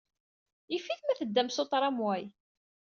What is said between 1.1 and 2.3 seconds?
teddam s uṭramway.